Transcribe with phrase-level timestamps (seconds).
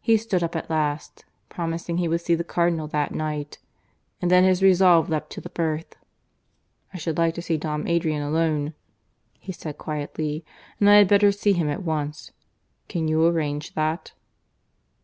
[0.00, 3.58] He stood up at last, promising he would see the Cardinal that night;
[4.20, 5.94] and then his resolve leapt to the birth.
[6.92, 8.74] "I should like to see Dom Adrian alone,"
[9.38, 10.44] he said quietly;
[10.80, 12.32] "and I had better see him at once.
[12.88, 14.12] Can you arrange that?"